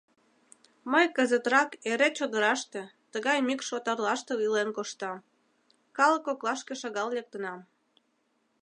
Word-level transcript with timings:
Мый 0.91 1.05
кызытрак 1.15 1.69
эре 1.89 2.09
чодыраште, 2.17 2.81
тыгай 3.11 3.37
мӱкш 3.47 3.67
отарлаште 3.77 4.33
илен 4.45 4.69
коштам, 4.77 5.17
калык 5.97 6.21
коклашке 6.27 6.73
шагал 6.81 7.09
лектынам. 7.15 7.59